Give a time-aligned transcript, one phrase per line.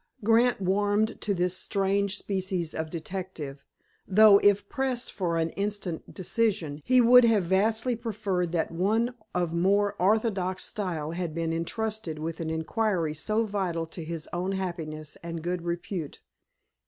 [0.23, 3.63] Grant warmed to this strange species of detective,
[4.07, 9.53] though, if pressed for an instant decision, he would vastly have preferred that one of
[9.53, 15.17] more orthodox style had been intrusted with an inquiry so vital to his own happiness
[15.21, 16.19] and good repute.